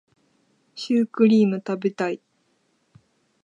[0.73, 2.23] シュークリーム食べたい